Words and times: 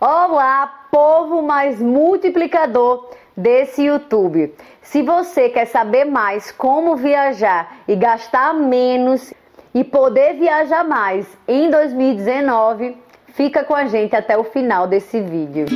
Olá, 0.00 0.86
povo 0.90 1.40
mais 1.40 1.80
multiplicador 1.80 3.10
desse 3.36 3.84
YouTube. 3.84 4.52
Se 4.82 5.02
você 5.02 5.48
quer 5.48 5.66
saber 5.66 6.04
mais 6.04 6.50
como 6.50 6.96
viajar 6.96 7.76
e 7.86 7.94
gastar 7.94 8.52
menos 8.54 9.32
e 9.72 9.84
poder 9.84 10.34
viajar 10.34 10.82
mais 10.82 11.26
em 11.46 11.70
2019, 11.70 12.96
fica 13.28 13.62
com 13.62 13.74
a 13.74 13.86
gente 13.86 14.16
até 14.16 14.36
o 14.36 14.42
final 14.42 14.88
desse 14.88 15.20
vídeo. 15.20 15.66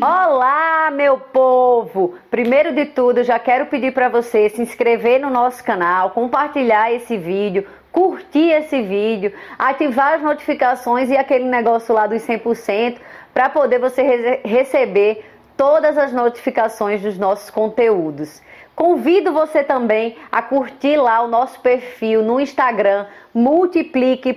Olá, 0.00 0.90
meu 0.92 1.18
povo! 1.18 2.14
Primeiro 2.30 2.74
de 2.74 2.84
tudo, 2.84 3.24
já 3.24 3.38
quero 3.38 3.66
pedir 3.66 3.92
para 3.92 4.08
você 4.08 4.50
se 4.50 4.60
inscrever 4.60 5.18
no 5.18 5.30
nosso 5.30 5.64
canal, 5.64 6.10
compartilhar 6.10 6.92
esse 6.92 7.16
vídeo, 7.16 7.66
curtir 7.94 8.50
esse 8.50 8.82
vídeo, 8.82 9.32
ativar 9.56 10.14
as 10.14 10.20
notificações 10.20 11.08
e 11.10 11.16
aquele 11.16 11.44
negócio 11.44 11.94
lá 11.94 12.08
dos 12.08 12.22
100% 12.22 12.96
para 13.32 13.48
poder 13.48 13.78
você 13.78 14.02
re 14.02 14.40
receber 14.44 15.24
todas 15.56 15.96
as 15.96 16.12
notificações 16.12 17.00
dos 17.00 17.16
nossos 17.16 17.50
conteúdos. 17.50 18.42
Convido 18.74 19.32
você 19.32 19.62
também 19.62 20.16
a 20.32 20.42
curtir 20.42 20.96
lá 20.96 21.22
o 21.22 21.28
nosso 21.28 21.60
perfil 21.60 22.20
no 22.24 22.40
Instagram 22.40 23.06
multiplique.ef 23.32 24.34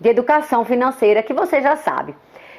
de 0.00 0.08
educação 0.08 0.64
financeira, 0.64 1.22
que 1.22 1.32
você 1.32 1.62
já 1.62 1.76
sabe. 1.76 2.16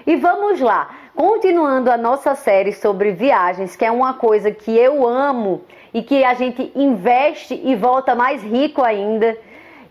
E 0.08 0.16
vamos 0.16 0.62
lá, 0.62 0.90
continuando 1.16 1.92
a 1.92 1.98
nossa 1.98 2.36
série 2.36 2.74
sobre 2.74 3.12
viagens, 3.12 3.76
que 3.76 3.86
é 3.86 3.92
uma 3.92 4.14
coisa 4.14 4.52
que 4.52 4.76
eu 4.76 5.08
amo 5.08 5.62
e 5.94 6.02
que 6.02 6.24
a 6.24 6.34
gente 6.34 6.72
investe 6.76 7.60
e 7.64 7.76
volta 7.76 8.16
mais 8.16 8.42
rico 8.42 8.82
ainda. 8.82 9.38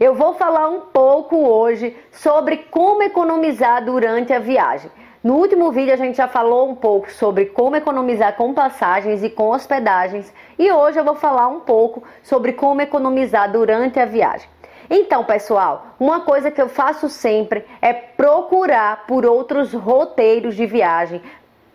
Eu 0.01 0.15
vou 0.15 0.35
falar 0.35 0.69
um 0.69 0.81
pouco 0.81 1.37
hoje 1.37 1.97
sobre 2.11 2.57
como 2.71 3.03
economizar 3.03 3.85
durante 3.85 4.33
a 4.33 4.39
viagem. 4.39 4.91
No 5.23 5.35
último 5.35 5.71
vídeo 5.71 5.95
a 5.95 5.97
gente 5.97 6.17
já 6.17 6.27
falou 6.27 6.69
um 6.69 6.75
pouco 6.75 7.11
sobre 7.13 7.47
como 7.47 7.77
economizar 7.77 8.35
com 8.35 8.53
passagens 8.53 9.23
e 9.23 9.31
com 9.31 9.51
hospedagens, 9.51 10.35
e 10.59 10.73
hoje 10.73 10.99
eu 10.99 11.05
vou 11.05 11.15
falar 11.15 11.47
um 11.47 11.61
pouco 11.61 12.03
sobre 12.25 12.53
como 12.55 12.81
economizar 12.81 13.51
durante 13.53 14.01
a 14.01 14.05
viagem. 14.05 14.49
Então, 14.95 15.25
pessoal, 15.25 15.87
uma 15.99 16.21
coisa 16.21 16.51
que 16.51 16.61
eu 16.61 16.69
faço 16.69 17.09
sempre 17.09 17.65
é 17.81 17.95
procurar 17.95 19.07
por 19.07 19.25
outros 19.25 19.73
roteiros 19.73 20.55
de 20.55 20.67
viagem, 20.67 21.23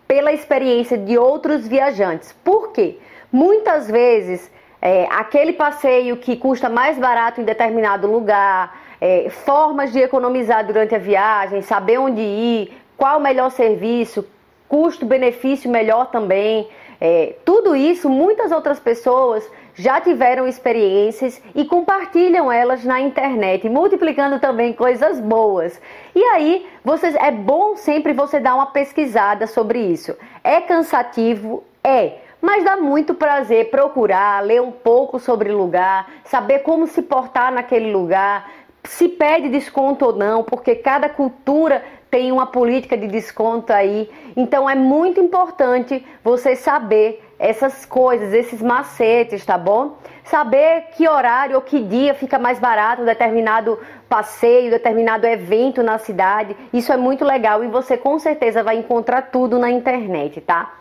pela 0.06 0.32
experiência 0.32 0.96
de 0.96 1.18
outros 1.18 1.66
viajantes. 1.66 2.32
Por 2.44 2.70
quê? 2.70 3.00
Muitas 3.32 3.90
vezes, 3.90 4.48
é, 4.80 5.08
aquele 5.10 5.52
passeio 5.52 6.16
que 6.18 6.36
custa 6.36 6.68
mais 6.68 6.96
barato 6.96 7.40
em 7.40 7.44
determinado 7.44 8.06
lugar, 8.06 8.78
é, 9.00 9.28
formas 9.30 9.90
de 9.90 9.98
economizar 9.98 10.64
durante 10.64 10.94
a 10.94 10.98
viagem, 10.98 11.60
saber 11.60 11.98
onde 11.98 12.20
ir, 12.20 12.80
qual 12.96 13.18
o 13.18 13.20
melhor 13.20 13.50
serviço, 13.50 14.24
custo-benefício 14.68 15.68
melhor 15.68 16.06
também. 16.12 16.68
É, 17.00 17.34
tudo 17.44 17.74
isso, 17.74 18.08
muitas 18.08 18.52
outras 18.52 18.78
pessoas 18.78 19.44
já 19.78 20.00
tiveram 20.00 20.48
experiências 20.48 21.40
e 21.54 21.64
compartilham 21.64 22.50
elas 22.50 22.84
na 22.84 23.00
internet, 23.00 23.68
multiplicando 23.68 24.40
também 24.40 24.72
coisas 24.72 25.20
boas. 25.20 25.80
E 26.14 26.22
aí, 26.24 26.66
vocês, 26.84 27.14
é 27.14 27.30
bom 27.30 27.76
sempre 27.76 28.12
você 28.12 28.40
dar 28.40 28.56
uma 28.56 28.66
pesquisada 28.66 29.46
sobre 29.46 29.78
isso. 29.78 30.16
É 30.42 30.60
cansativo? 30.60 31.62
É. 31.82 32.18
Mas 32.40 32.64
dá 32.64 32.76
muito 32.76 33.14
prazer 33.14 33.70
procurar, 33.70 34.44
ler 34.44 34.60
um 34.60 34.72
pouco 34.72 35.18
sobre 35.18 35.50
o 35.50 35.56
lugar, 35.56 36.08
saber 36.24 36.60
como 36.60 36.86
se 36.86 37.02
portar 37.02 37.52
naquele 37.52 37.92
lugar, 37.92 38.50
se 38.84 39.08
pede 39.08 39.48
desconto 39.48 40.06
ou 40.06 40.12
não, 40.12 40.44
porque 40.44 40.74
cada 40.74 41.08
cultura 41.08 41.84
tem 42.10 42.32
uma 42.32 42.46
política 42.46 42.96
de 42.96 43.06
desconto 43.06 43.72
aí. 43.72 44.10
Então 44.36 44.68
é 44.68 44.74
muito 44.74 45.20
importante 45.20 46.04
você 46.22 46.56
saber 46.56 47.27
essas 47.38 47.86
coisas, 47.86 48.34
esses 48.34 48.60
macetes, 48.60 49.44
tá 49.44 49.56
bom? 49.56 49.96
Saber 50.24 50.88
que 50.96 51.08
horário 51.08 51.56
ou 51.56 51.62
que 51.62 51.80
dia 51.80 52.12
fica 52.14 52.38
mais 52.38 52.58
barato 52.58 53.04
determinado 53.04 53.78
passeio, 54.08 54.70
determinado 54.70 55.26
evento 55.26 55.82
na 55.82 55.98
cidade. 55.98 56.56
Isso 56.72 56.92
é 56.92 56.96
muito 56.96 57.24
legal 57.24 57.62
e 57.62 57.68
você 57.68 57.96
com 57.96 58.18
certeza 58.18 58.62
vai 58.62 58.76
encontrar 58.76 59.30
tudo 59.30 59.58
na 59.58 59.70
internet, 59.70 60.40
tá? 60.40 60.74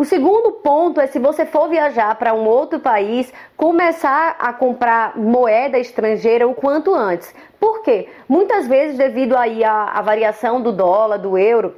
O 0.00 0.04
segundo 0.04 0.52
ponto 0.52 0.98
é 0.98 1.06
se 1.06 1.18
você 1.18 1.44
for 1.44 1.68
viajar 1.68 2.14
para 2.14 2.32
um 2.32 2.46
outro 2.46 2.80
país, 2.80 3.30
começar 3.54 4.34
a 4.38 4.50
comprar 4.50 5.14
moeda 5.14 5.78
estrangeira 5.78 6.48
o 6.48 6.54
quanto 6.54 6.94
antes. 6.94 7.34
Por 7.60 7.82
quê? 7.82 8.08
Muitas 8.26 8.66
vezes, 8.66 8.96
devido 8.96 9.36
aí 9.36 9.62
à, 9.62 9.84
à 9.92 10.00
variação 10.00 10.62
do 10.62 10.72
dólar, 10.72 11.18
do 11.18 11.36
euro, 11.36 11.76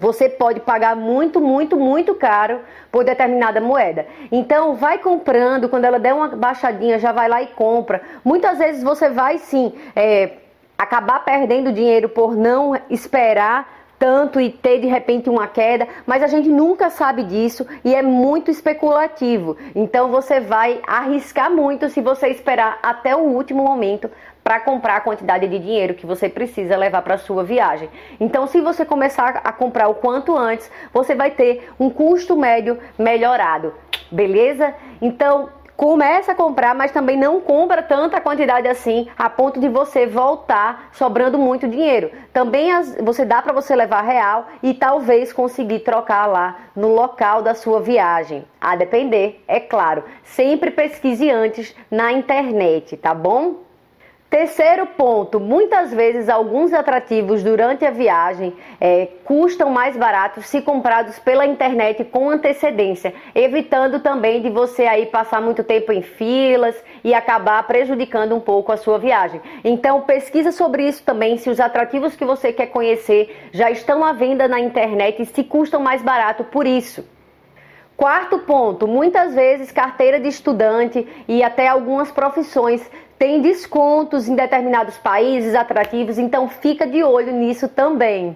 você 0.00 0.28
pode 0.28 0.60
pagar 0.60 0.96
muito, 0.96 1.40
muito, 1.40 1.76
muito 1.76 2.14
caro 2.14 2.60
por 2.90 3.04
determinada 3.04 3.60
moeda. 3.60 4.06
Então, 4.32 4.74
vai 4.74 4.98
comprando, 4.98 5.68
quando 5.68 5.84
ela 5.84 6.00
der 6.00 6.14
uma 6.14 6.28
baixadinha, 6.28 6.98
já 6.98 7.12
vai 7.12 7.28
lá 7.28 7.42
e 7.42 7.48
compra. 7.48 8.00
Muitas 8.24 8.58
vezes 8.58 8.82
você 8.82 9.10
vai 9.10 9.36
sim 9.36 9.74
é, 9.94 10.38
acabar 10.78 11.22
perdendo 11.22 11.70
dinheiro 11.70 12.08
por 12.08 12.34
não 12.34 12.74
esperar 12.88 13.79
tanto 14.00 14.40
e 14.40 14.50
ter 14.50 14.80
de 14.80 14.86
repente 14.86 15.28
uma 15.28 15.46
queda, 15.46 15.86
mas 16.06 16.22
a 16.22 16.26
gente 16.26 16.48
nunca 16.48 16.88
sabe 16.88 17.22
disso 17.22 17.66
e 17.84 17.94
é 17.94 18.00
muito 18.00 18.50
especulativo. 18.50 19.58
Então 19.74 20.10
você 20.10 20.40
vai 20.40 20.80
arriscar 20.86 21.52
muito 21.52 21.90
se 21.90 22.00
você 22.00 22.28
esperar 22.28 22.78
até 22.82 23.14
o 23.14 23.20
último 23.20 23.62
momento 23.62 24.10
para 24.42 24.58
comprar 24.58 24.96
a 24.96 25.00
quantidade 25.02 25.46
de 25.46 25.58
dinheiro 25.58 25.92
que 25.94 26.06
você 26.06 26.26
precisa 26.26 26.78
levar 26.78 27.02
para 27.02 27.18
sua 27.18 27.44
viagem. 27.44 27.90
Então, 28.18 28.46
se 28.46 28.58
você 28.62 28.86
começar 28.86 29.42
a 29.44 29.52
comprar 29.52 29.88
o 29.88 29.94
quanto 29.94 30.34
antes, 30.34 30.70
você 30.94 31.14
vai 31.14 31.30
ter 31.30 31.68
um 31.78 31.90
custo 31.90 32.34
médio 32.34 32.78
melhorado. 32.98 33.74
Beleza? 34.10 34.74
Então, 35.00 35.50
começa 35.80 36.32
a 36.32 36.34
comprar, 36.34 36.74
mas 36.74 36.92
também 36.92 37.16
não 37.16 37.40
compra 37.40 37.82
tanta 37.82 38.20
quantidade 38.20 38.68
assim 38.68 39.08
a 39.16 39.30
ponto 39.30 39.58
de 39.58 39.66
você 39.66 40.06
voltar 40.06 40.90
sobrando 40.92 41.38
muito 41.38 41.66
dinheiro. 41.66 42.10
Também 42.34 42.70
as, 42.70 42.94
você 42.96 43.24
dá 43.24 43.40
para 43.40 43.54
você 43.54 43.74
levar 43.74 44.02
real 44.02 44.46
e 44.62 44.74
talvez 44.74 45.32
conseguir 45.32 45.78
trocar 45.78 46.26
lá 46.26 46.58
no 46.76 46.88
local 46.88 47.40
da 47.40 47.54
sua 47.54 47.80
viagem. 47.80 48.44
A 48.60 48.76
depender, 48.76 49.42
é 49.48 49.58
claro. 49.58 50.04
Sempre 50.22 50.70
pesquise 50.70 51.30
antes 51.30 51.74
na 51.90 52.12
internet, 52.12 52.98
tá 52.98 53.14
bom? 53.14 53.69
Terceiro 54.30 54.86
ponto, 54.86 55.40
muitas 55.40 55.92
vezes 55.92 56.28
alguns 56.28 56.72
atrativos 56.72 57.42
durante 57.42 57.84
a 57.84 57.90
viagem 57.90 58.54
é, 58.80 59.08
custam 59.24 59.70
mais 59.70 59.96
barato 59.96 60.40
se 60.40 60.62
comprados 60.62 61.18
pela 61.18 61.44
internet 61.44 62.04
com 62.04 62.30
antecedência, 62.30 63.12
evitando 63.34 63.98
também 63.98 64.40
de 64.40 64.48
você 64.48 64.84
aí 64.86 65.06
passar 65.06 65.42
muito 65.42 65.64
tempo 65.64 65.90
em 65.90 66.00
filas 66.00 66.80
e 67.02 67.12
acabar 67.12 67.60
prejudicando 67.66 68.32
um 68.32 68.38
pouco 68.38 68.70
a 68.70 68.76
sua 68.76 69.00
viagem. 69.00 69.40
Então 69.64 70.02
pesquisa 70.02 70.52
sobre 70.52 70.86
isso 70.86 71.02
também, 71.02 71.36
se 71.36 71.50
os 71.50 71.58
atrativos 71.58 72.14
que 72.14 72.24
você 72.24 72.52
quer 72.52 72.66
conhecer 72.66 73.48
já 73.50 73.68
estão 73.68 74.04
à 74.04 74.12
venda 74.12 74.46
na 74.46 74.60
internet 74.60 75.20
e 75.20 75.26
se 75.26 75.42
custam 75.42 75.80
mais 75.80 76.02
barato 76.02 76.44
por 76.44 76.68
isso. 76.68 77.04
Quarto 77.96 78.38
ponto, 78.38 78.86
muitas 78.86 79.34
vezes 79.34 79.72
carteira 79.72 80.20
de 80.20 80.28
estudante 80.28 81.06
e 81.26 81.42
até 81.42 81.66
algumas 81.66 82.12
profissões 82.12 82.88
tem 83.20 83.42
descontos 83.42 84.26
em 84.26 84.34
determinados 84.34 84.96
países 84.96 85.54
atrativos, 85.54 86.16
então 86.16 86.48
fica 86.48 86.86
de 86.86 87.04
olho 87.04 87.30
nisso 87.30 87.68
também. 87.68 88.34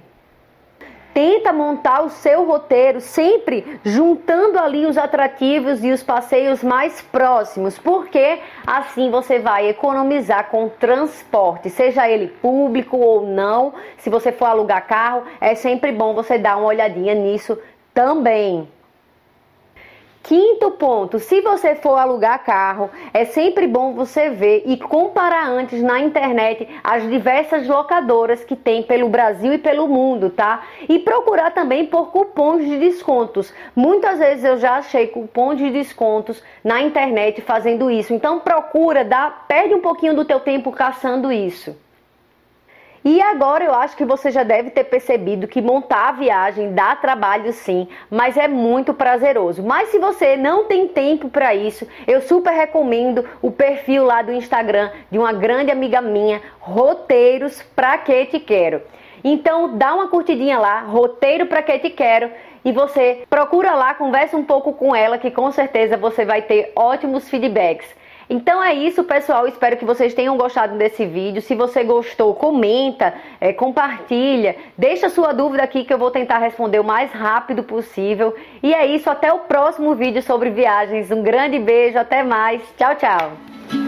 Tenta 1.15 1.55
montar 1.55 2.03
o 2.03 2.11
seu 2.11 2.45
roteiro 2.45 3.01
sempre 3.01 3.81
juntando 3.83 4.59
ali 4.59 4.85
os 4.85 4.99
atrativos 4.99 5.83
e 5.83 5.91
os 5.91 6.03
passeios 6.03 6.63
mais 6.63 7.01
próximos, 7.01 7.79
porque 7.79 8.41
assim 8.67 9.11
você 9.11 9.39
vai 9.39 9.71
economizar 9.71 10.51
com 10.51 10.69
transporte, 10.69 11.71
seja 11.71 12.07
ele 12.07 12.29
público 12.43 12.99
ou 12.99 13.27
não. 13.27 13.73
Se 13.97 14.11
você 14.11 14.33
for 14.33 14.45
alugar 14.45 14.87
carro, 14.87 15.23
é 15.41 15.55
sempre 15.55 15.93
bom 15.93 16.13
você 16.13 16.37
dar 16.37 16.59
uma 16.59 16.67
olhadinha 16.67 17.15
nisso 17.15 17.59
também. 17.95 18.69
Quinto 20.25 20.71
ponto, 20.71 21.19
se 21.19 21.43
você 21.43 21.75
for 21.75 21.99
alugar 21.99 22.43
carro, 22.43 22.89
é 23.13 23.27
sempre 23.27 23.67
bom 23.67 23.93
você 23.93 24.31
ver 24.31 24.63
e 24.65 24.79
comparar 24.79 25.47
antes 25.51 25.83
na 25.83 26.01
internet 26.01 26.67
as 26.83 27.03
diversas 27.11 27.69
locadoras 27.69 28.43
que 28.43 28.57
tem 28.57 28.83
pelo 28.83 29.11
Brasil 29.11 29.53
e 29.53 29.59
pelo 29.59 29.87
mundo, 29.87 30.31
tá? 30.31 30.63
E 30.89 30.99
procurar 30.99 31.51
também 31.51 31.85
por 31.85 32.11
cupons 32.11 32.65
de 32.65 32.79
descontos. 32.79 33.53
Muitas 33.77 34.19
vezes 34.19 34.45
eu 34.47 34.57
já 34.57 34.77
achei 34.77 35.09
cupons 35.09 35.59
de 35.59 35.71
descontos 35.71 36.43
na 36.65 36.81
internet 36.81 37.43
fazendo 37.43 37.91
isso. 37.91 38.15
Então 38.15 38.41
procura, 38.41 39.05
dá, 39.05 39.29
perde 39.47 39.75
um 39.75 39.83
pouquinho 39.83 40.17
do 40.17 40.25
teu 40.25 40.41
tempo 40.41 40.73
caçando 40.73 41.31
isso. 41.31 41.77
E 43.05 43.21
agora 43.21 43.63
eu 43.63 43.75
acho 43.75 43.95
que 43.99 44.05
você 44.05 44.31
já 44.31 44.43
deve 44.43 44.71
ter 44.71 44.85
percebido 44.85 45.47
que 45.47 45.61
montar 45.61 46.09
a 46.09 46.13
viagem 46.13 46.73
dá 46.73 46.97
trabalho 46.97 47.53
sim, 47.53 47.87
mas 48.11 48.39
é 48.39 48.49
muito 48.49 48.95
prazeroso. 48.95 49.63
Mas 49.63 49.91
se 49.91 49.99
você 49.99 50.39
não 50.39 50.65
tem 50.65 50.89
tempo 50.89 51.29
para 51.29 51.55
isso, 51.55 51.87
eu 52.07 52.23
super 52.23 52.53
recomendo 52.55 53.23
o 53.43 53.51
perfil 53.51 54.07
lá 54.07 54.23
do 54.23 54.33
Instagram 54.33 54.91
de 55.11 55.19
uma 55.19 55.35
grande 55.35 55.71
amiga 55.71 56.01
minha, 56.01 56.41
Roteiros 56.59 57.63
Pra 57.77 57.99
Que 57.99 58.25
Te 58.25 58.41
Quero. 58.41 58.81
Então 59.23 59.77
dá 59.77 59.95
uma 59.95 60.09
curtidinha 60.09 60.59
lá, 60.59 60.81
Roteiro 60.81 61.45
Pra 61.45 61.63
Que 61.63 61.79
Te 61.79 61.91
Quero, 61.91 62.31
e 62.65 62.73
você 62.73 63.23
procura 63.29 63.75
lá, 63.75 63.93
conversa 63.93 64.35
um 64.35 64.45
pouco 64.45 64.73
com 64.73 64.97
ela, 64.97 65.19
que 65.19 65.31
com 65.31 65.53
certeza 65.53 65.99
você 65.99 66.25
vai 66.25 66.41
ter 66.41 66.73
ótimos 66.75 67.29
feedbacks. 67.29 67.87
Então 68.29 68.63
é 68.63 68.75
isso, 68.75 69.05
pessoal. 69.05 69.47
Espero 69.47 69.77
que 69.77 69.85
vocês 69.85 70.15
tenham 70.15 70.37
gostado 70.37 70.77
desse 70.77 71.05
vídeo. 71.05 71.43
Se 71.43 71.55
você 71.55 71.85
gostou, 71.85 72.35
comenta, 72.35 73.15
é, 73.41 73.53
compartilha, 73.53 74.57
deixa 74.77 75.09
sua 75.09 75.33
dúvida 75.33 75.63
aqui 75.63 75.85
que 75.85 75.93
eu 75.93 75.99
vou 75.99 76.11
tentar 76.11 76.39
responder 76.39 76.79
o 76.79 76.85
mais 76.85 77.11
rápido 77.13 77.63
possível. 77.63 78.35
E 78.63 78.73
é 78.75 78.87
isso, 78.87 79.11
até 79.11 79.33
o 79.33 79.41
próximo 79.41 79.95
vídeo 79.95 80.23
sobre 80.23 80.51
viagens. 80.51 81.11
Um 81.11 81.23
grande 81.23 81.59
beijo, 81.59 81.99
até 81.99 82.23
mais. 82.23 82.63
Tchau, 82.77 82.95
tchau. 82.97 83.84